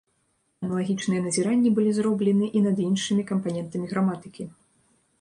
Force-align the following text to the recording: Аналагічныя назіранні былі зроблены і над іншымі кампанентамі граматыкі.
Аналагічныя 0.67 1.25
назіранні 1.25 1.69
былі 1.81 1.91
зроблены 1.99 2.51
і 2.61 2.65
над 2.67 2.77
іншымі 2.89 3.29
кампанентамі 3.33 3.85
граматыкі. 3.97 4.53